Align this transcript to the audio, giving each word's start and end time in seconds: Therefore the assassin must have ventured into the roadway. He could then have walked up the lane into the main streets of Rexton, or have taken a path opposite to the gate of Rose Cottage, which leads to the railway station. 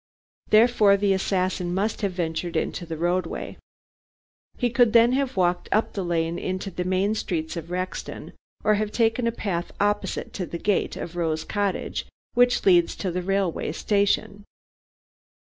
Therefore 0.49 0.97
the 0.97 1.13
assassin 1.13 1.75
must 1.75 2.01
have 2.01 2.13
ventured 2.13 2.55
into 2.57 2.87
the 2.87 2.97
roadway. 2.97 3.57
He 4.57 4.71
could 4.71 4.93
then 4.93 5.11
have 5.11 5.37
walked 5.37 5.69
up 5.71 5.93
the 5.93 6.03
lane 6.03 6.39
into 6.39 6.71
the 6.71 6.83
main 6.83 7.13
streets 7.13 7.55
of 7.55 7.69
Rexton, 7.69 8.33
or 8.63 8.73
have 8.81 8.91
taken 8.91 9.27
a 9.27 9.31
path 9.31 9.71
opposite 9.79 10.33
to 10.33 10.47
the 10.47 10.57
gate 10.57 10.95
of 10.97 11.15
Rose 11.15 11.43
Cottage, 11.43 12.07
which 12.33 12.65
leads 12.65 12.95
to 12.95 13.11
the 13.11 13.21
railway 13.21 13.71
station. 13.73 14.43